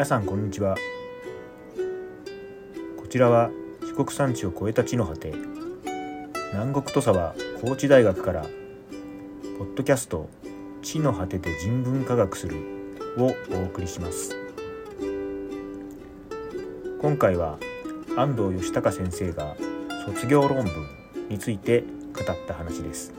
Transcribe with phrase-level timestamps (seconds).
[0.00, 0.76] 皆さんこんにちは。
[2.96, 3.50] こちらは
[3.82, 5.34] 四国山地を越えた地の果て
[6.54, 8.46] 南国土佐は高知大学から
[9.58, 10.30] ポッドキャスト
[10.80, 12.56] 地の果てで人文科学する
[13.18, 14.34] をお送りします。
[17.02, 17.58] 今回は
[18.16, 19.54] 安藤義孝先生が
[20.06, 20.72] 卒業論文
[21.28, 23.12] について語った話です。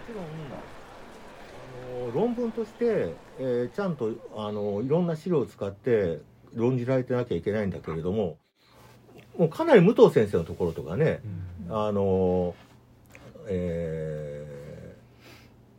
[0.00, 0.24] ちろん
[2.06, 6.20] あの論文として、えーちゃんとあのいろんな資料を使って
[6.54, 8.38] 論じられてなきゃいけないんだけれども
[9.36, 11.20] もうかなり武藤先生のところとかね
[11.68, 12.54] あの、
[13.48, 14.54] えー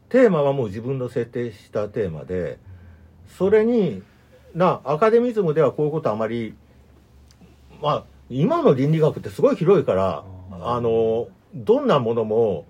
[0.09, 2.57] テーマはもう自分の設定したテーマで
[3.37, 4.01] それに
[4.53, 6.55] なアカデミズムではこういうことあまり
[7.81, 10.23] まあ今の倫理学ってすごい広いから
[10.61, 12.65] あのどんなものも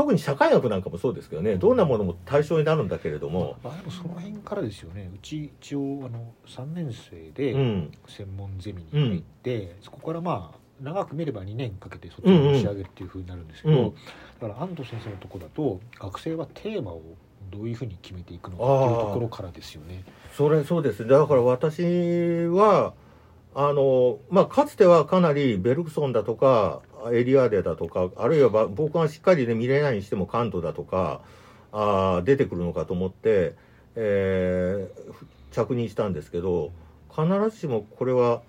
[0.00, 5.10] 特に社会学なんかもそうですけどねどんなものも対象になるんだけれども、まあ、でもその辺からですよね。
[5.14, 13.84] うち一応あの3年生でうん、専門ゼミに入って、そこからまあ長く見れば2年かけて卒業に仕上げるっていうふうになるんですけど、うん。
[13.84, 13.94] うん
[14.40, 17.02] だから安藤先生のとこだと学生はテーマを
[17.50, 20.04] どういうふうに決めていくのかっていうところからですよね。
[20.34, 21.06] それそうです。
[21.06, 21.82] だから私
[22.48, 22.94] は
[23.54, 26.80] あの、まあ、かつてはかなりベルクソンだとか
[27.12, 31.20] エリアーデだとかあるいはば僕がしっかり、ね、見れないにしてもカントだとか
[31.72, 33.54] あー出てくるのかと思って、
[33.96, 35.14] えー
[35.52, 36.70] 着任したんですけど
[37.10, 38.40] 必ずしもこれは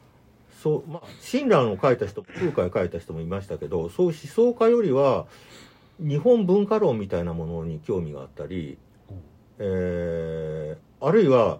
[0.61, 5.25] そう、まあ、親鸞を書いた人空海を書いた人もいましたけどそういう思想家よりは
[5.99, 8.77] 日本文化論みたいなものに興味があったり、
[9.57, 11.57] えーあるいは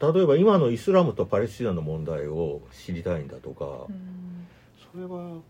[0.00, 3.86] 例えば今のイスラムとパレスチナの問題を知りたいんだとか、
[4.92, 5.40] それは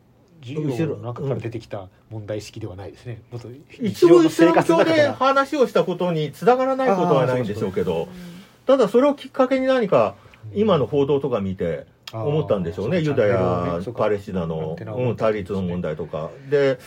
[0.42, 3.22] 授業の中から出てきた問題意識ではないですね。
[3.30, 3.48] もっと
[3.80, 8.08] 一応イスラムの教で話をしたことにつながらないことはないんでしょうけど
[8.66, 10.14] ただそれをきっかけに何か
[10.54, 13.00] 今の報道とか見て思ったんでしょうね。
[13.00, 16.30] ユダヤパレスチナの、うん、対立の問題とか。
[16.48, 16.78] で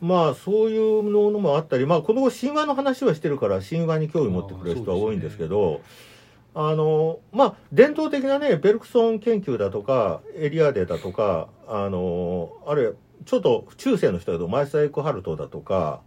[0.00, 5.80] まあそういうのもあったりまあこの神話の話はしてるから神話に興味持ってくれる人は多いんですけど
[6.54, 12.92] あのまあ伝統的なねベルクソン研究だとかエリアデだとかあのあれ
[13.24, 16.00] ちょっと中世の人だとマイスエクハルトだとか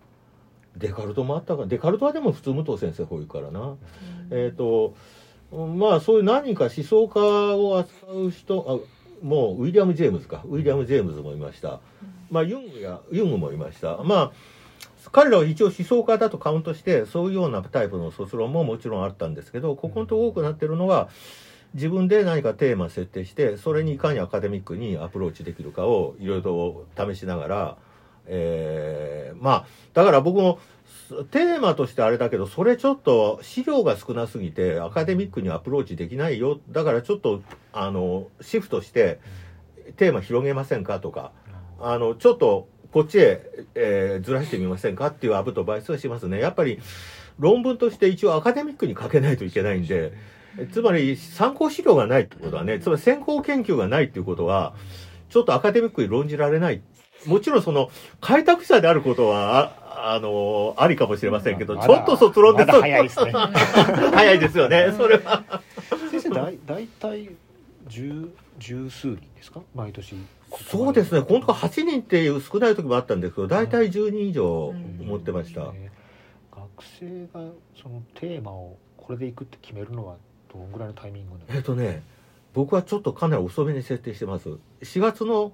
[0.77, 3.75] デカルトもあったかデカルトはでも普通武藤先生多いからな。
[4.29, 4.95] えっ、と、
[5.51, 7.19] まあそういう何人か思想家
[7.55, 11.79] を扱う人、あもうウィリアム・ジェームズか、ウィリアム・ジェームズもいました。
[12.29, 13.97] まあユングや、ユングもいました。
[14.03, 14.31] まあ、
[15.17, 21.09] 彼らは一応思想家だとカウントして、そういうようなタイプの卒論ももちろんあったんですけど、ここのとこ多くなってるのは、
[21.73, 27.77] 自分で何かテーマ設定して、それにいかにアカデミックにアプローチできるかをいろいろと試しながら、
[28.27, 30.59] えーまあ、だから僕も
[31.31, 36.59] テーマとしてあれだけど、それちょっと資料が少なすぎて、アカデミックにアプローチできないよ。
[36.69, 37.41] だからちょっと、
[37.73, 39.19] あの、シフトして、
[39.95, 41.31] テーマ広げませんかとか、
[41.79, 42.67] あの、ちょっと、
[42.97, 43.43] こっちへ、
[43.75, 46.39] えーずらしてみませんかっていうアブとバイスはしますね。
[46.39, 46.79] やっぱり、
[47.37, 50.13] 論文として一応アカデミックに書けないといけないんで、
[50.57, 54.73] えつまり参考資料がないってことはね、つまり先行研究がないっていうことは、
[55.29, 56.81] ちょっとアカデミックに論じられない。
[57.27, 63.31] もちろんその、開拓者であることは、ああの、ありかもしれませんけど、ちょっと卒論でまだ早いですね。
[64.11, 65.43] 早いですよね、それは。
[66.09, 67.29] 先生だい大体
[67.87, 69.61] 十十数人ですか？
[69.75, 70.15] 毎年。
[70.69, 75.71] そうですね、本当は8人っていう少ない時もあったんですけど、大体10人以上持ってました。
[75.73, 75.91] ね
[76.51, 80.17] 学生がそのテーマをこれでいくって決めるのは
[80.51, 82.01] どのぐらいのタイミングなんですかえっとね、
[82.53, 84.49] 僕はちょっとかなり遅めに設定してます。
[84.81, 85.51] 4月の、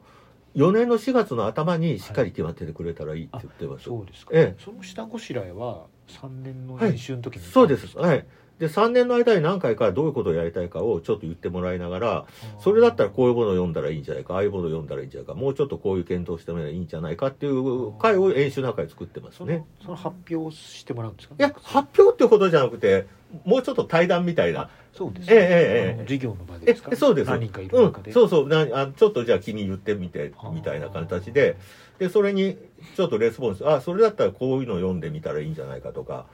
[0.56, 3.86] 4年の4月の頭にしっかり決まっててくれたらいいって言ってます。
[3.86, 7.98] そうですか、ええその下ごしらえは3年のはい練習の時に、そうです。
[7.98, 8.26] はい。
[8.64, 12.26] で、3年の間に何回かどういうことをやりたいかをちょっと言ってもらいながら、
[12.60, 19.66] それだったらこういうものを読んだらいいんじゃないか、ああいうものを読んだらいいんじゃないか、もうちょっとこういう検討してみればいいんじゃないかっていう会を演習の中で作ってますそねの。
[19.84, 21.36] その発表をしてもらうんですか？
[21.38, 23.06] いや、発表ってほどじゃなくて、
[23.44, 24.70] もうちょっと対談みたいな。
[24.94, 26.96] そうですえええええ授業の場でえですか？
[26.96, 27.30] そうです。
[27.30, 27.84] 何人かいるうん。
[27.86, 28.48] 中で、、そうそう。
[28.48, 28.88] なあ。
[28.96, 31.58] ちょっとじゃあ君言ってみてはあ、みたいな形で、
[32.00, 32.58] で、それに
[32.96, 36.26] ちょっとレスポンス、あ、それだったらこういうのを読んでみたらいいんじゃないかとか、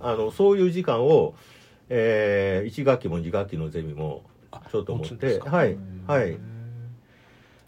[0.00, 1.34] あの、そういう時間を、
[1.94, 4.22] えー、1学期も2学期のゼミも、
[4.70, 6.30] ちょっと持って、はい、はい。
[6.30, 6.40] うん。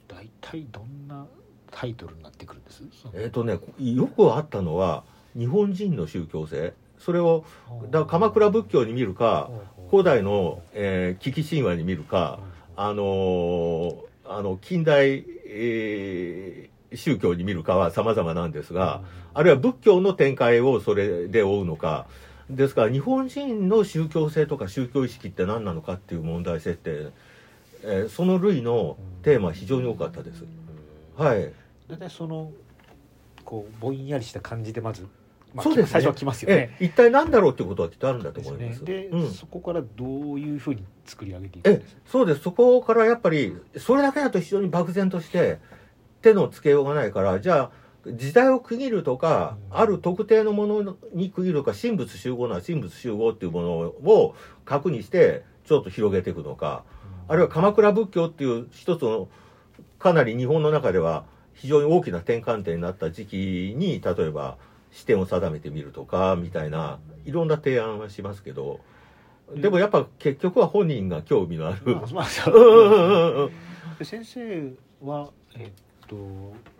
[0.09, 1.27] 大体どんな
[1.71, 2.83] タイトルになってくるんです？
[3.13, 5.05] えっ、とね、よくあったのは、
[5.37, 6.73] 日本人の宗教性。
[6.99, 7.45] それを、
[7.91, 9.51] だ鎌倉仏教に見るか、
[9.91, 12.41] 古代の、えー、危機神話に見るか、
[12.77, 13.97] あのー
[14.27, 19.03] あの近代、えー、宗教に見るかは様々なんですが、
[19.35, 22.07] あるいは仏教の展開をそれで追うのか、
[22.51, 27.09] ですから日本人の宗教性とか宗教意識って何なのかっていう問題設定、
[27.83, 30.45] えー、その類のテーマ非常に多かったです。
[31.17, 31.53] はい。
[31.89, 32.53] 大体その
[33.45, 35.07] こうぼんやりした感じでまず、
[35.55, 36.77] まあ、そうです、ね、最初は来ますよね。
[36.81, 38.85] 一体何だろうってことはきっとあるんだと思います。
[38.85, 40.05] で、ねうん、そこからど
[40.35, 42.01] ういうふうに作り上げていくんですか？
[42.07, 42.41] そうです。
[42.41, 45.59] そこからやっぱりそれだけだと非常に漠然として
[46.23, 47.71] 手のつけようがないからじゃあ
[48.07, 54.35] 時代を区切るとか、ある特定のものに区切るか神仏集合なら神仏集合っていうものを
[54.65, 56.85] 核にしてちょっと広げていくのか、
[57.29, 59.29] あるいは鎌倉仏教っていう一つの
[59.99, 61.25] かなり日本の中では
[61.55, 64.59] 非常に大きな転換点になった時期に例えば
[64.93, 68.81] 視点を定めてみるとかみたいないろんな提案はしますけど
[69.57, 71.97] でもやっぱ結局は本人が興味のある。
[74.03, 74.73] 先生
[75.03, 75.71] は、えっ
[76.09, 76.17] と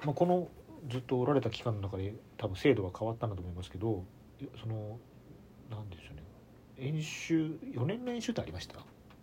[0.05, 0.49] まあ、この
[0.89, 4.05] ずっとおられた期間の中で多分制度が変わったんだと思いますけど
[4.61, 4.99] その
[5.71, 6.23] なんでしょうね。
[6.79, 8.77] 演習4年の演習ってありました？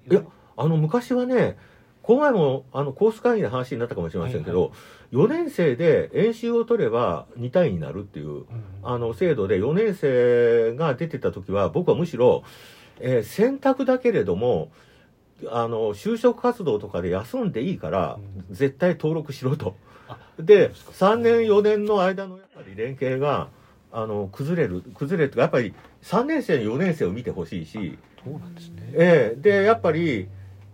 [0.10, 0.24] いや
[0.58, 1.58] あの昔はね
[2.02, 4.68] この前もあのコース会議の話になったかもしれませんけど、は
[5.14, 8.46] いはい、4年生で演習を取れば2単位になるっていう、うん、
[8.82, 12.44] あの制度で4年生が出てた時は僕はむしろ、
[13.00, 14.72] えー、選択だけれども
[15.50, 18.18] あの就職活動とかで休んでいいから、
[18.50, 19.76] うん、絶対登録しろと。
[20.40, 23.50] で3年4年の間のやっぱり連携が
[23.92, 25.74] あの崩れる崩れるとかやっぱり
[26.04, 27.98] 3年生4年生を見てほしいし。
[28.24, 30.28] そうなんですね、えー、でやっぱり、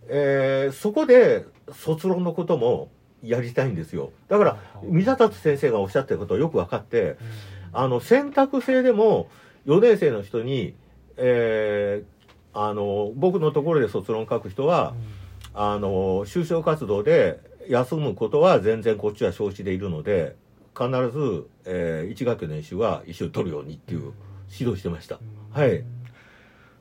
[0.10, 2.90] えー、そこで卒論のことも
[3.24, 4.12] やりたいんですよ。
[4.28, 7.18] だから水立先生がおっしゃってることをよく分かって、
[7.74, 9.30] あの選択制でも
[9.66, 10.76] 4年生の人に、
[11.18, 14.94] えー、あの僕のところで卒論書く人は、
[15.54, 20.36] あの就職活動で休むことは全然こっちは承知でいるので
[20.76, 24.14] 必ず、えー、1学期の演習は一緒に取るようにっていう
[24.52, 25.20] 指導してました、
[25.52, 25.84] はい。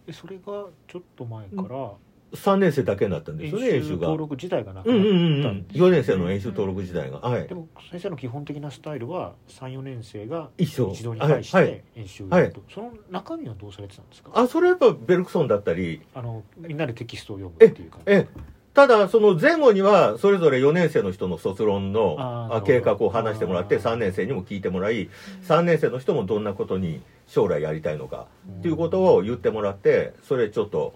[0.06, 1.92] でそれがちょっと前から、
[2.34, 4.08] 3年生だけになったんですよね演習が。
[4.08, 14.32] 登録自体がなくなったんです、うんうんうん、4年生の演習登録自体が、はい、でも先生の基本的なスタイルは34年生が一度に対して演習をやると、はい、その中身はどうされてたんですか？
[14.34, 18.12] あそれはやっぱベルクソンだったりあのみんなでテキストを読むっていう感じ。
[18.12, 25.08] ええただ、その前後には、それぞれ4年生の人の卒論の計画を話してもらって、3年生にも聞いてもらい、
[25.44, 28.26] 3年生の人もどんなことに将来やりたいのか
[28.58, 30.92] っていうことを言ってもらって、それちょっと、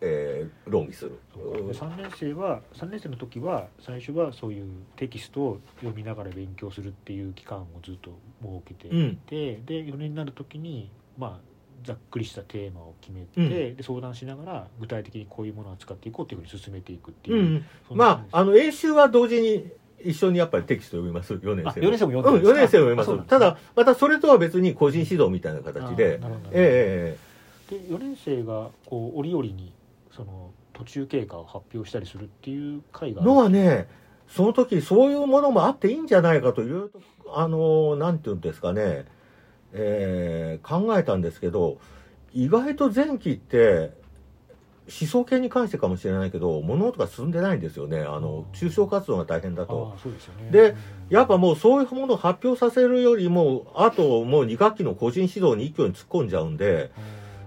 [0.00, 1.18] えー、論議する。
[1.36, 11.51] 3年生は、3年生の時は、最初はそういうテキストを読みながら勉強するっていう期間をずっと設けていて、うん、で、4年になる時に、まあ、
[11.82, 19.70] ざっくりしたテーマを決めて、うん、で相談しながら具体的にこういうものを使っていこうっていうふうに進めていくっていう、うんまああの演習は同時に
[20.04, 21.34] 一緒にやっぱりテキスト読みます。
[21.34, 23.28] 4年生4年生も読んでるん4年生も読みます。
[23.28, 26.18] ただまたそれとは別に個人指導みたいな形で。
[26.50, 29.72] ええー、で4年生がこう折々に
[30.10, 33.86] その途中経過を発表したりするっていう会がのはね
[34.28, 36.90] その時そういうものもあっていいんじゃないかという
[37.34, 39.04] あのなんていうんですかね。
[39.74, 41.78] えー、考えたんですけど
[42.32, 43.92] 意外と前期って
[44.88, 48.00] 思想系に関してかもしれないけど物事が進んでないんですよね。
[48.00, 49.96] あの中小活動が大変だと。
[50.50, 50.78] で、ね、
[51.08, 56.90] やっぱもうそういうものを発表させるよりもあともう2学期の個人指導に一挙に突っ込んじゃうんで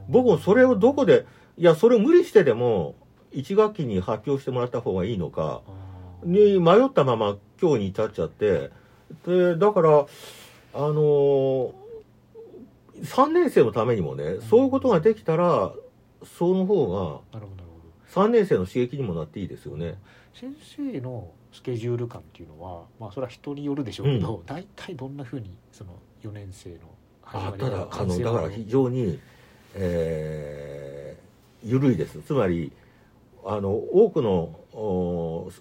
[0.08, 1.26] 僕もそれをどこで
[1.58, 2.96] いやそれを無理してでも
[3.34, 5.62] 1学期に発表してもらった方がいいのか
[6.24, 8.72] に迷ったまま今日に至っちゃって
[9.26, 9.90] でだから
[10.74, 11.85] あのー
[13.04, 15.74] 3年生のためにもね、そういうことができたら
[16.24, 17.40] その方が
[18.12, 19.96] 3年生の刺激にもなっていいですよね。
[20.34, 26.78] 先生のスケジュール感っていうのは、まあ、それは人によるでしょうけど、うん、大体どんなふうにその4年生の
[27.24, 29.20] あただあのだから非常に、
[29.74, 32.22] えー、緩いです。
[32.22, 32.72] つまり
[33.46, 35.52] あの多くの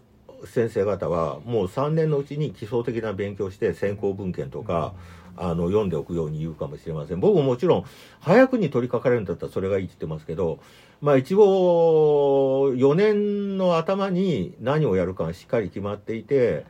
[0.46, 5.24] 先生方はもう3年のうちに基礎的な勉強して先行文献とか、うん。
[5.36, 7.20] あの読んでおくように言うかもしれません。
[7.20, 7.84] 僕ももちろん
[8.20, 10.60] 早くに取り掛かれるんだったらそれがいいって言ってますけど
[11.00, 16.64] まあ一応4年の頭に何をやるかがしっかり決まっていて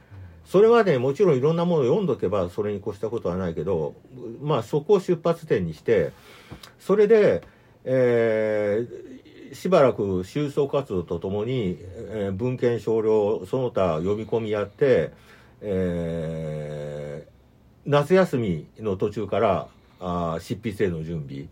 [0.44, 3.94] それまでもちろんいろんなものを読んどけばそれに越したことはないけど
[4.42, 6.12] まあそこを出発点にして
[6.78, 7.42] それで、
[7.84, 9.13] えー、
[9.54, 15.12] しばらく収束活動とともに、えー、文献少量その他読み込みやって、
[15.60, 17.30] えー、
[17.86, 19.68] 夏休みの途中から
[20.00, 21.48] あ執筆への準備、うん、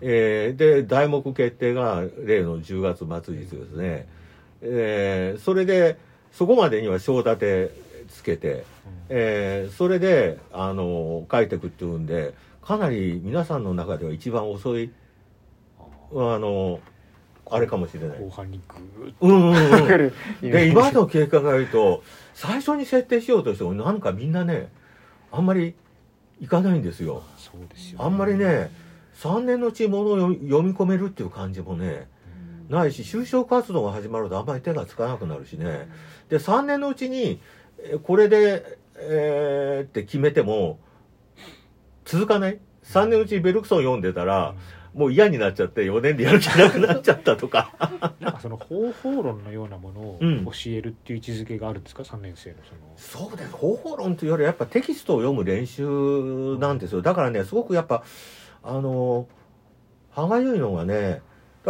[0.00, 4.08] えー、で題目決定が例の10月末日ですね、
[4.62, 5.98] えー、それで
[6.32, 7.70] そこまでには章立て
[8.08, 8.64] つけて、うん、
[9.10, 14.90] えー、それであの書いていくっていうんでかなり皆さんの中では一番遅い
[15.78, 16.80] あの
[17.50, 18.18] あれかもしれない。
[18.18, 18.60] 後半に
[18.96, 22.02] グーッと、うんうんうん、 で今の経過が言うと
[22.34, 24.70] 最初に設定しようとしてもなんかみんなね
[25.30, 25.74] あんまり
[26.40, 27.22] いかないんですよ。
[27.36, 28.70] そうですよ、ね、あんまりね
[29.16, 32.08] 3年のうちものを読み込めるっていう感じもね、
[32.68, 35.88] ないし就職活動が始まるとあんまり手がつかなくなるしね。
[36.28, 37.40] で3年のうちに
[38.02, 40.78] これで、えー、って決めても
[42.04, 42.58] 続かない。
[42.84, 44.54] 3年のうちにベルクソン読んでたら、
[44.94, 47.72] もう嫌になっちゃって4年でやる気なくなっちゃったとか。
[48.20, 53.28] なんかその方法論のようなものを教えるっていう位置づけがあるんですか、うん、3年生のその。
[53.28, 57.02] そうです方法論というよりやっぱテキストを読む練習なんですよ。
[57.02, 58.04] だからねすごくやっぱ
[58.62, 59.26] あの
[60.10, 61.22] 歯がゆいのがねだか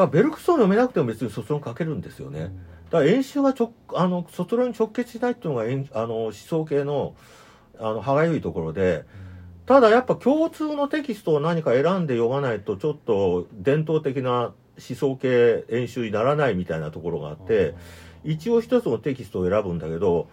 [0.03, 2.57] らベルクソン読めなくても別に卒論書けるんですよね、うん、
[2.91, 5.57] だから演習が直あの卒論に直結しないっていうの
[5.91, 7.15] があの思想系の
[7.79, 9.24] あの歯がゆいところで、うん
[9.67, 17.75] ただやっぱ共通のテキストを何か選んで読まないとちょっと伝統的な思想系演習にならないみたいなところがあって
[18.25, 20.29] 一応一つのテキストを選ぶんだけど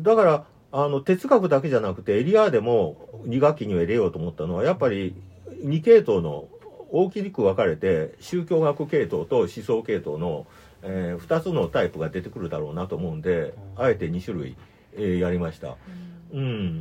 [0.00, 5.14] だからあの哲学だけじゃなくてエリアでも2学期には入れようと思ったのはやっぱり
[5.64, 6.48] 2系統の
[6.90, 10.46] 大きく分かれて宗教学系統と思想系統の、
[10.82, 14.56] えー、2つのタイプが出てくるだろうなと思うんであえて2種類、
[14.94, 15.68] えー、やりました。
[15.68, 15.76] うん、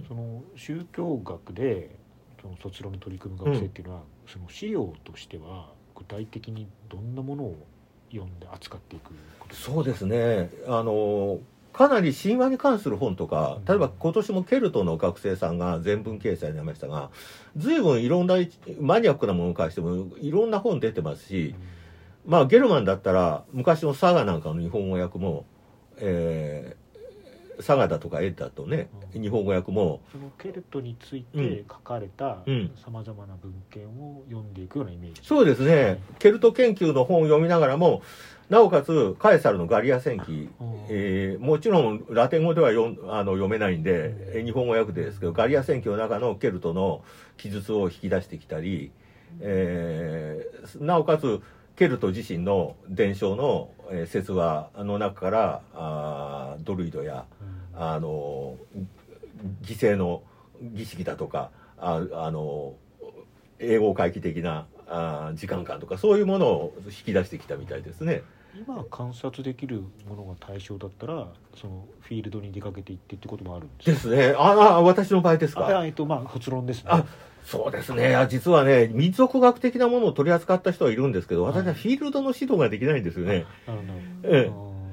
[0.08, 1.96] その宗教学で
[2.42, 7.68] その卒論に取り組む学生っていうのは、うん、その資料としては具体的にどんなものを
[8.12, 9.12] 読んで扱っていく
[9.54, 10.50] そうですね。
[10.68, 11.40] あの
[11.72, 17.10] かなり神話に関する本とか例えば今年もケルトの学生さんが全文掲載になりましたが
[17.58, 18.36] 随分いろんな
[18.80, 21.56] マニアックなものに関してもいろんな本出てますし、
[22.26, 25.46] うん、まあゲルマンだったら昔の佐賀なんかの日本語訳も、
[25.98, 26.78] え
[27.58, 30.02] 佐賀だとかエッダとね、うん、日本語訳も。
[30.12, 32.44] そのケルトについて書かれた
[32.84, 38.02] さまざまな文献を読んでいくようなイメージ、そうですね、ケルト研究の本を読みながらも
[38.50, 40.50] なおかつカエサルのガリア戦記、
[40.90, 47.04] えー、もちろんラテン語ではよあの読めないんで、うん、日本語訳でですけどガリア戦記の中のケルトの
[47.38, 48.92] 記述を引き出してきたり、
[49.40, 51.42] えー、なおかつ
[51.76, 57.26] ケルト自身の伝承の、えー、説話の中からあドルイドや、
[57.76, 58.56] うん、あの
[59.64, 60.22] 犠牲の
[60.62, 62.74] 儀式だとかああの
[63.60, 68.22] 英語回帰的なあ時間感とかそういうものを引き出してきたみたいですね。
[68.56, 71.28] 今観察できるものが対象だったら
[71.60, 74.36] そのフィールドに出かけていってってこともあるんですですね。
[74.38, 75.84] ああ私の場合ですか？
[75.84, 76.92] えっとまあ卒論ですね。
[76.92, 77.04] あ
[77.44, 78.16] そうですね。
[78.30, 83.46] 実はね民族学的なものを取り扱った人はいるんですけど私はフィールドの指導ができないんですよね、
[84.24, 84.52] ええ、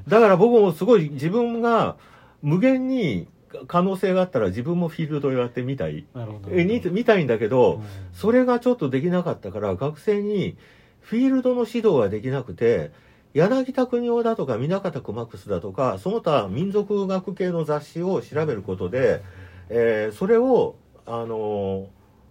[0.08, 1.96] だから僕もすごい自分が
[2.42, 3.28] 無限に
[3.66, 6.06] 可能性があったら自分もフィールドをやってみたい。
[6.50, 10.56] え見たいんだけど、それがちょっとできなかったから学生に
[11.00, 12.92] フィールドの指導ができなくて
[13.34, 19.22] 柳田国夫だとか南方熊楠だとかその他民族学系の雑誌を調べることで、
[19.68, 20.76] えー、それを
[21.06, 21.88] あの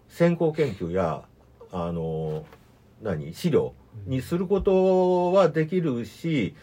[0.09, 1.23] 先行研究や
[1.71, 2.45] あの
[3.01, 3.73] 何資料
[4.05, 6.55] にすることはできるし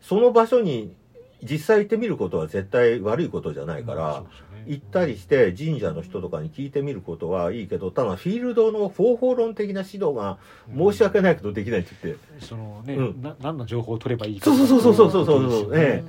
[0.00, 0.94] その場所に
[1.42, 4.24] 実際行ってみることは絶対悪いことじゃないから、
[4.66, 10.38] 行ったりして神社の人とかに聞いてみることはいいけどただフィールドの方法論的な指導が
[10.74, 16.04] 申し訳ないけどできないって言って、そのね、うん、な何の情報を取ればいいかそうそうそうそうそうそうそう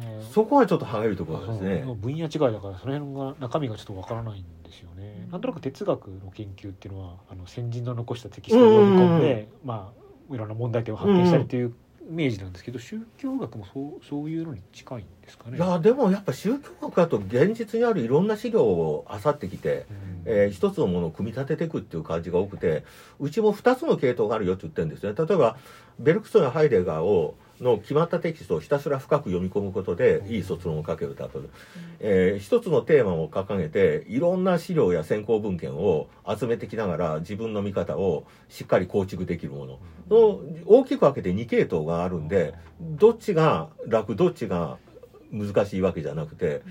[0.00, 1.84] ええそこはちょっと歯がゆいところですね。
[2.00, 9.20] 分野違いだからその辺が中身がちょっとわからないんですよね、なんとなく哲学の研究っていうのはあの先人の残したテキストを読み込ん。
[9.20, 9.92] で、ま
[10.30, 11.74] あいろんな問題点を発見したりという
[12.08, 15.56] イメージなんですけど宗教学もそうそういうのに近いんですかね。
[15.56, 22.84] いやでもやっぱ宗教学だと現実にあるいろんな資料を漁ってきて、うん、えー、一つのものを組み立てていくっていう感じが多くて
[23.18, 25.14] うちも2つの系統があるよって言ってるんですね。
[25.16, 25.56] 例えば
[25.98, 31.50] ベルクソンやハイデガーをの決まったテキストをひたすら深く読み込むことでいい卒論を書けるだと、うん、
[32.00, 44.78] えー、一つのテーマを掲げていろんな資料や先行文献を集めてきながら自分の見方をしっかり構築できるもの、の大きく分けて2系統があるんでどっちが楽どっちが
[45.30, 46.62] 難しいわけじゃなくて、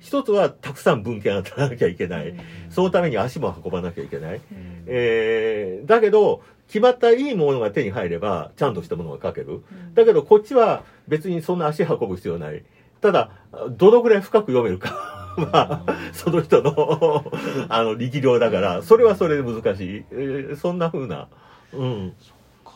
[0.00, 2.34] 一つはたくさん文献を取らなきゃいけない、
[2.70, 4.40] そのために足も運ばなきゃいけない、
[4.86, 12.62] えー、だけど決まったいいものが手に入ればちゃんとしたものが書ける、だけどこっちは別にそんな足運ぶ必要ない。
[13.00, 13.32] ただ
[13.70, 15.18] どのぐらい深く読めるか。
[15.36, 17.24] まあ、その人の
[17.68, 18.82] あの力量だから。
[18.82, 21.28] それはそれで難しい、えー、そんなふうな。
[21.72, 22.14] うん。
[22.18, 22.34] そっ
[22.64, 22.72] か。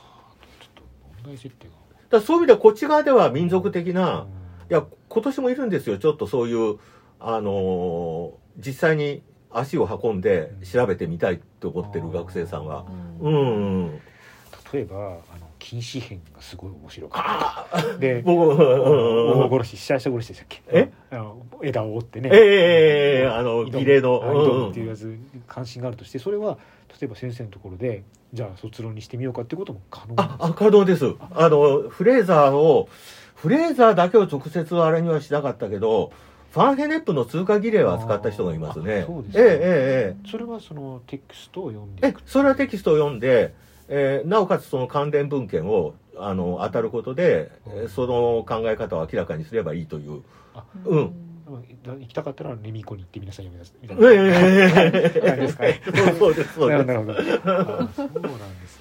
[0.60, 0.82] ちょっと
[1.16, 1.74] 問題設定が。
[2.10, 4.26] だそういう意味ではこっち側では民族的な、
[4.68, 5.98] や今年もいるんですよ。
[5.98, 6.78] ちょっとそういう
[7.20, 9.22] あの実際に
[9.54, 12.84] 足を運んで調べてみたいと思ってる学生さんは。
[13.20, 13.38] うん、う
[13.86, 14.00] ん、
[14.72, 17.98] 例えばあの禁止編がすごい面白かった。
[17.98, 20.62] で 僕大殺し下下殺しでしたっけ？
[20.68, 20.90] え？
[21.10, 22.30] あの枝を折ってね。
[22.32, 24.20] ええー、あの儀礼の。
[24.20, 26.58] 挑むっていうやつ関心があるとしてそれは
[27.00, 31.14] 例えば先生のところでじゃあ卒論にしてみようかってことも可能ああ可能です。
[31.32, 32.88] あのフレーザーを
[33.36, 36.12] フレーザーだけを直接あれにはしなかったけど
[36.54, 39.04] ファンヘネップの通過儀礼は使った人がいますね。
[39.06, 39.42] そうですね。
[39.44, 40.28] ええええ。
[40.30, 43.54] それはそのテキストを読んでえ、それはテキストを読んで、
[43.88, 50.22] えー、なおかつその関連文献をあの当たることで、うん、その考え方を明らかにすればいいという。
[50.84, 51.12] うん。
[51.46, 53.50] 行きたかったらレミコに行ってみなさいよ
[53.82, 54.10] みた いな。
[54.12, 55.64] ええですか？
[55.64, 55.80] ね。
[56.18, 56.84] そうですそうです。
[56.86, 57.14] なるほど。
[57.14, 57.86] そうなん
[58.60, 58.80] です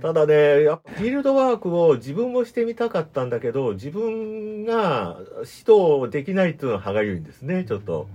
[0.00, 8.08] ただね、やっぱフィールドワークを自分もしてみたかったんだけど、自分が指導できないっていうのは歯がゆいんですね、ちょっと。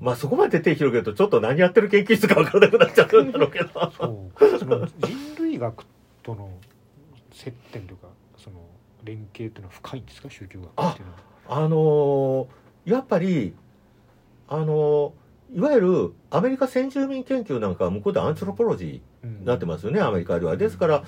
[0.00, 3.90] まあそこまで手広げるとちょっと何やってる研究室か分からなくなっちゃうんだろうけど。
[3.90, 5.84] そうその人類学
[6.22, 6.50] との
[7.32, 8.56] 接点というか、その
[9.04, 11.18] 連携っていうのは深いんですか、宗教学っていうのは。
[11.48, 13.54] あ、あのー、やっぱり、
[14.48, 19.02] あのーいわゆるアメリカ先住民研究なんかは向こうでアンスロポロジーに
[19.44, 20.56] なってますよね、アメリカでは。
[20.56, 21.04] ですから、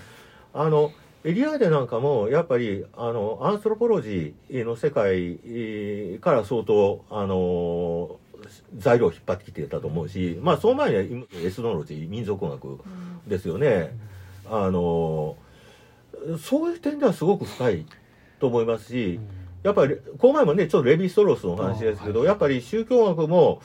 [0.54, 0.92] あの、
[1.24, 5.38] エリアでなんかも、やっぱり、あの、アンスロポロジーの世界
[6.20, 8.18] から相当、あの、
[8.76, 12.78] 材料を引っ張ってきてたと思うし、まあ、その前にはエスノロジー、民族学
[13.26, 13.96] ですよね。
[14.48, 15.36] あの、
[16.40, 17.86] そういう点ではすごく深い
[18.38, 19.18] と思いますし、
[19.62, 23.60] やっぱり、この前もね、ちょっとレヴィ・ストロースの話ですけど、やっぱり宗教学も、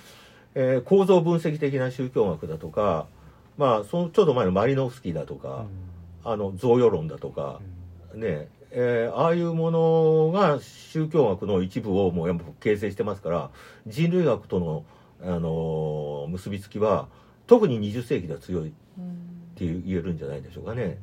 [0.56, 3.06] えー、構造分析的な宗教学だとか、
[3.58, 5.66] まあ、そのちょうど前のマリノフスキーだとか、
[6.26, 7.60] うん、あの贈与論だとか、
[8.14, 13.50] うん、ねえー、ああいうものが宗教学の一部をもうやっぱ形成してますから
[13.86, 14.86] 人類学との、
[15.22, 17.10] あのー、結びつきは
[17.48, 18.72] 特に20世紀では強いっ
[19.56, 21.00] て言えるんじゃないでしょうかね。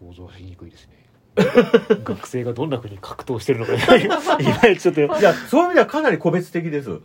[0.00, 1.02] 想像しにくいですね。
[2.04, 5.00] 学生がどんなふうに格闘してるのか いまいちょっと。
[5.02, 7.00] いやそういう意味ではかなり個別的です。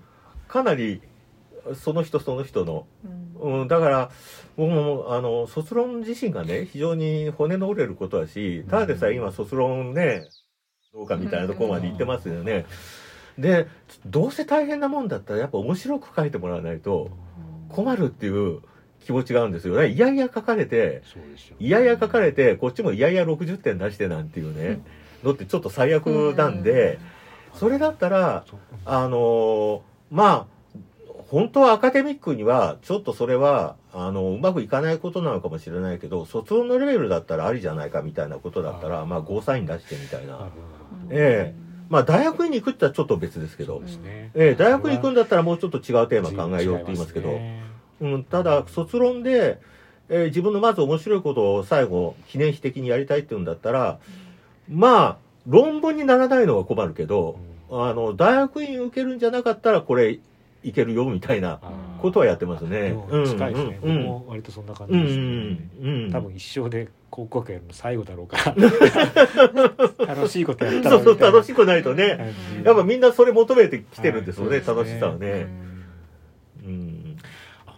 [0.47, 1.01] かなり
[1.75, 4.11] その人その人の、うん、うん、だから
[4.55, 10.27] 僕もあの卒論自身がね非常に骨の折れることだしただでさえ今卒論ね
[10.93, 12.65] どうかみたいなところまで行ってますよね。
[13.37, 13.67] で
[14.05, 17.11] どうせ大変なもんだったらやっぱ面白く書いてもらわないと
[17.69, 18.61] 困るっていう
[19.07, 19.79] 気持ちがあるんですよ。
[19.79, 19.89] ね。
[19.89, 21.01] いやいや書かれて、
[21.59, 24.81] いやいや書かれて、こっちもいやいや60点出してなんていうね、
[25.23, 26.99] のってちょっと最悪なんで、
[27.53, 28.43] それだったら、
[28.83, 30.56] あのまあ
[31.29, 40.49] 本当はアカデミックにはちょっとそれはあのうまくいかないことなのかもしれないけど卒論のレベルだったらありじゃないかみたいなことだったらまあゴーサイン出してみたいな。
[41.09, 41.67] ええ。
[41.89, 47.39] まあ大学院に行くってはちょっと別ですけど、ね、ええ大学院行くんだったらもうちょっと違うテーマ考えようって言いますけど、
[48.01, 49.59] うん、ただ卒論で、
[50.09, 53.99] えー、自分のまず面白いことを最後記念碑的にやりたいっていうんだったら、
[54.69, 60.19] まあ論文にならないのは困るけど、あの大学院受けるんじゃなかったらこれ
[60.67, 61.61] いけるよみたいな
[62.01, 62.93] ことはやってますね。
[63.25, 63.79] 近いですね。
[63.81, 66.09] 僕も割とそんな感じですね。
[66.11, 68.37] 多分一生で高校学やるの最後だろうか
[69.97, 75.47] ら 楽しいことやったらそうそう楽しくないとねやっぱみんなそれ求めてきてるんですよね、楽しさはね。
[76.65, 77.17] うん。
[77.65, 77.77] あ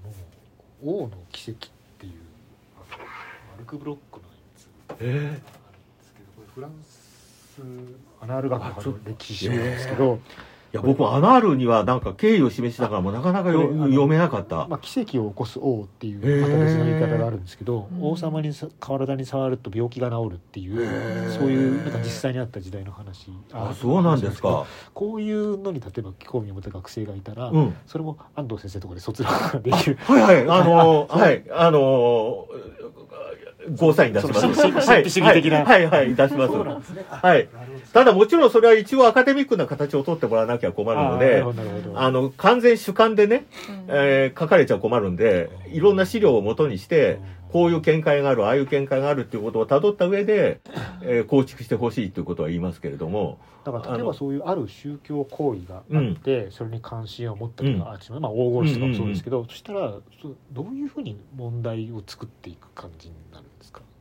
[0.84, 2.14] の王の奇跡っていう
[2.76, 4.68] マルクブロックのやつ
[5.00, 5.38] えー、あるんで
[6.04, 7.62] すけどこれフランス
[8.20, 10.16] アナール学の歴史書なんですけど。
[10.16, 23.32] いや僕アナールにはなんか敬意を示しながらもなかなか読めなかった、まあ、奇跡を起こす王っていうまた別の言い方があるんですけど、王様に体に触ると病気が治るっていうそういうなんか実際にあった時代の話。
[23.52, 24.66] あそうなんですか。
[24.94, 29.98] こういうのに例えば興味を持った学生がいたら、うん、それも安藤先生とかで卒論ができる。
[30.02, 30.42] はいはい。
[30.42, 31.44] あのー、はい。
[31.52, 34.42] あのーゴーサイン出します。
[34.42, 35.66] 神秘主義的な。
[35.66, 36.54] はい、はい、出します。
[37.10, 37.50] はい。
[37.94, 41.44] ただもちろんそれは一応アカデミックな形を取ってもらわなきゃ困るので、
[41.96, 43.46] あの、完全主観でね、
[43.88, 47.20] えー、書かれちゃ困るんで、いろんな資料をもとにして、
[47.52, 50.62] こういう見解がある、ああいう見解があるっていうことを辿った上で、
[51.02, 53.40] えー、構築してほしいということは言いますけれども。
[53.66, 57.98] だから例えばそういうある宗教行為があって、うん、それに関心を持ったとか、うん、まあ
[58.32, 59.94] 黄金史とかもそうですけど、うんうんうん、そしたら
[60.52, 63.49] どういうふうに問題を作っていく感じになるんです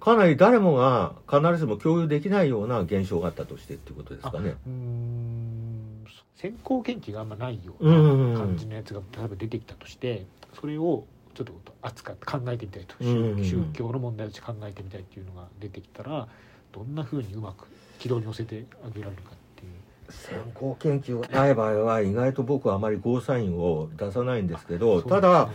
[0.00, 4.54] かかなり誰もが必ずしも共有できないような現象があったとしてっていうことですかね。
[4.66, 6.04] うん
[6.36, 10.24] 先行研究があんまないような感じのやつが例えば出てきたとして
[10.60, 16.28] それをちょっと扱って考えてみたいと、宗教の問題として考えてみたいっていうのが出てきたら
[16.72, 17.66] どんなふうにうまく
[17.98, 19.72] 軌道に乗せてあげられるかっていう。
[20.10, 25.50] 先行研究がない場合は意外と僕はあまりゴーサインを出さないんですけどただ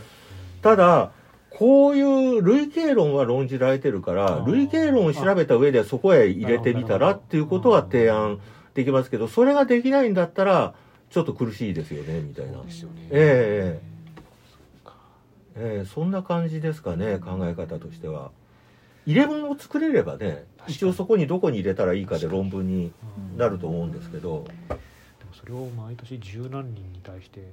[0.61, 1.11] ただ
[1.57, 8.39] こういう類型論は論じられてるから類型論を調べた上でそこへ入れてみたらっていうことは提案
[8.73, 10.73] できますけどそれができないんだったら
[11.11, 12.63] ちょっと苦しいですよねみたいな。
[13.11, 13.81] ええ。
[15.55, 15.85] ええ。
[15.85, 18.31] そんな感じですかね考え方としては。
[19.05, 22.91] 入れ物を作れればね一応そこにどこに入れたらいいかで論文に
[23.37, 24.45] なると思うんですけど。
[24.69, 24.79] でも
[25.33, 27.47] それを毎年十何人に対して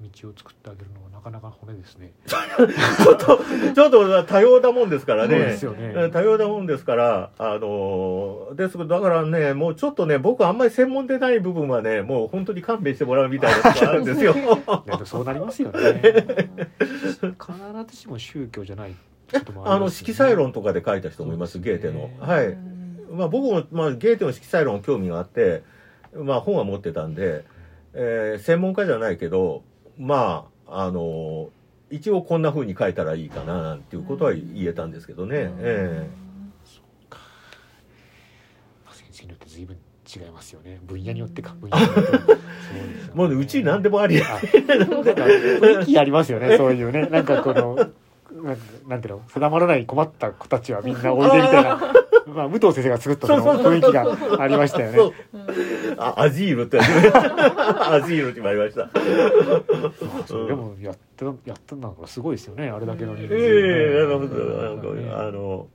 [0.00, 2.12] 道を作ってあげるのはなかなか骨ですね。
[2.26, 3.40] ちょっと
[3.74, 14.34] ちょっと多様なもんですからね、ね、多様なもんですからあのですだからねもうちょっとね僕あんまり専門でない部分はねもう本当に勘弁してもらうみたいなとこあるんですよ。
[15.04, 16.02] そうなりますよね。
[17.20, 17.34] 必
[17.88, 18.94] ずしも宗教じゃない
[19.64, 22.10] あの色彩論とかで書いた人もいます、ゲーテの。
[22.20, 22.56] はい。
[23.10, 25.62] まあ僕も、まあ、ゲーテの色彩論興味があって
[26.16, 27.44] まあ本は持ってたんで、
[27.94, 29.62] えー、専門家じゃないけど
[29.98, 31.50] まああの
[31.90, 36.24] 一応こんなふうに書いたらいいかななんていうことは言えたんですけどね、ええ。
[38.92, 39.76] 先生によって随分
[40.06, 40.80] 違いますよね。
[40.84, 41.54] 分野によってか。
[41.60, 43.24] 分野によっても。
[43.26, 44.36] う、ね、うち何でもありなんか。
[44.36, 46.56] 雰囲気ありますよね。
[46.56, 47.06] そういうね。
[47.06, 47.90] なんかこの
[48.88, 49.22] なんていうの？
[49.28, 51.80] 定まらない困った子たちはみんなおいでみたいな。
[52.26, 55.14] まあ武藤先生が作ったその雰囲気がありましたよね。
[55.98, 58.88] あアジールって アジールって言われました。
[60.46, 63.40] でもやったやったなんかすごいですよねあれだけの人数、ね。
[63.40, 63.44] え
[64.00, 65.68] えー、あの。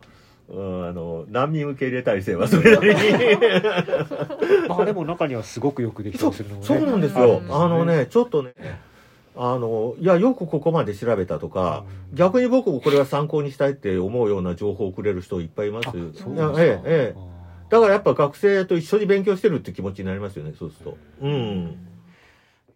[0.52, 2.96] うん、あの難民受け入れ体制はそれなりに。
[4.68, 6.68] まあでも中にはすごくよくできたりするのもね。
[6.68, 8.54] そうなんですよ、あのねちょっとね
[9.42, 15.92] あの、いや、よくここまで調べたとか、うん、逆に僕もこれは参考にしたいって思うような情報をくれる人いっぱいいます。
[15.92, 17.20] そうええ、ええ。
[17.70, 20.98] だからやっぱ学生と一緒に勉強してるって気持ちになりますよね、そうすると。
[21.22, 21.78] うん。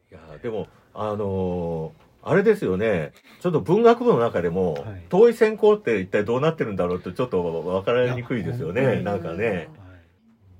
[0.09, 3.11] いや、でも、あのー、あれですよね。
[3.41, 9.01] ちょっと文学部の中でも、はい、遠い専攻って一体どうなってるんだろうってちょっと分からにくいですよね。
[9.01, 9.67] なんかね。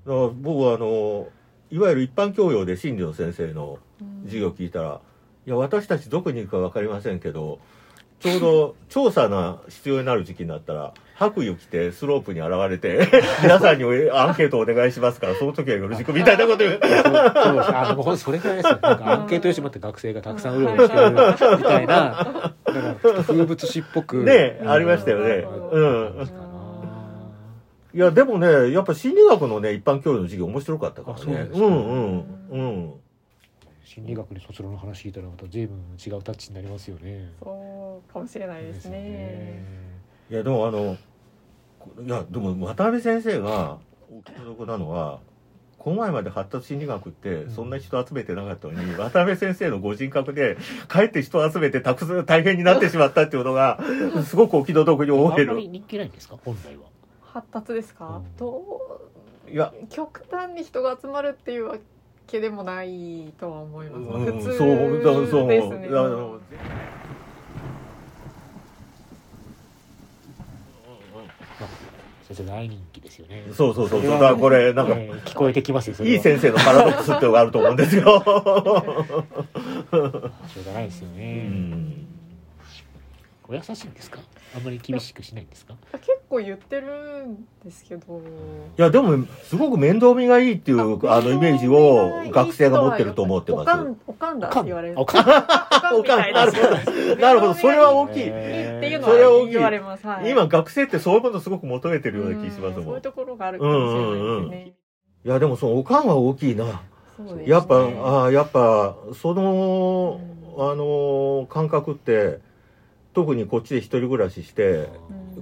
[0.04, 1.28] はい、僕はあの、
[1.70, 3.78] いわゆる一般教養で心理の先生の
[4.24, 5.13] 授業を聞いたら、うん
[5.46, 7.58] いや私たちどこに行くか分かりませんけど
[8.20, 13.06] ちょうど調査が必要になる時期になったら白衣を着てスロープに現れて
[13.42, 18.78] 皆さんにアンケートお願いしますからその時はよろしくみたいなこと言うあでもそれぐらいですよ。
[18.82, 21.10] なんかアンケート用紙持って学生がたくさんうろうろしてる
[21.58, 22.54] みたいな
[23.26, 24.24] 風物詩っぽく。
[24.24, 25.46] ね、ありましたよね。
[25.72, 26.30] うん。
[27.92, 31.48] いやでもねやっぱ心理学のね一般教養の授業面白かったからね。
[31.52, 32.92] うんうんうん
[33.84, 37.30] 心理学に卒論の話聞いたらまた随分違うタッチになりますよね。
[37.42, 38.98] そうかもしれないですね。
[39.00, 39.64] ね
[40.30, 40.96] いやでもあの
[42.02, 43.78] いやでも渡辺先生が
[44.10, 45.20] お気の毒なのは。
[45.76, 50.56] この前まで発達心理学ってそんな人集めてなかったのに、うん、渡辺先生のご人格で
[50.88, 53.78] かえって人を集めてたくさん大変になってしまったっていうのが
[54.24, 55.60] すごくお気の毒に思える。
[55.60, 56.38] 人気ないんですか？
[56.42, 56.84] 本来は。
[57.20, 59.10] 発達ですか、うん、と
[59.46, 61.76] いや極端に人が集まるっていうわ
[62.26, 64.68] けでもないとは思います、うん、普通そう
[65.28, 65.88] そうですね
[72.26, 73.44] 先生大人気ですよね。
[73.52, 74.20] そうそうそうそう。
[74.20, 75.96] だこれなんか、えー、聞こえてきますよ。
[76.06, 78.02] いい先生のパラドックスってのがあると思うんですよ。
[78.02, 78.16] しょ
[79.92, 80.10] う
[80.66, 81.44] がないですよね。
[81.46, 82.06] うん
[83.46, 84.20] お優しいんですか？
[84.56, 85.74] あんまり厳しくしないんですか？
[85.92, 88.20] 結構言ってるんですけど。
[88.78, 93.70] いやでもすごく面倒見がいいっていうあのイメージを学生が持ってると思ってます。
[94.06, 94.48] おかんだ。
[94.48, 94.94] って言われる。
[95.00, 95.96] おかん？
[95.98, 96.46] おかんな。
[96.46, 97.32] るほどな。
[97.32, 97.54] るほど。
[97.54, 98.28] それは大きい。
[98.28, 98.30] っ
[98.86, 102.84] ていうのは言われます、はい、今学生ってそういうことすごく求めてるような気しますもん。
[102.84, 104.74] そういうところがあるかもしれないですね、うんうん、い
[105.24, 106.82] やでもそのおかんは大きいな。
[107.46, 110.20] やっぱあやっぱその
[110.58, 112.40] あの感覚って
[113.14, 114.88] 特にこっちで一人暮らしして、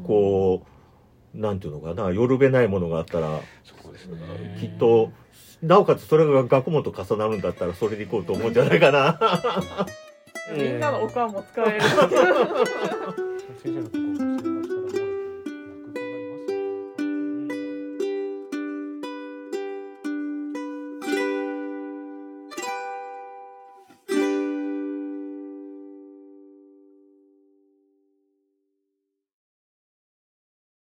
[0.04, 0.64] こ
[1.34, 5.10] うなんていうのかなよるべないものがあったらそうです、ね、きっと
[5.62, 9.18] なおかつそれが学問と重なるんだったらそれでいこうと思うんじゃないかな。
[10.54, 11.80] みんなのおかんも使える。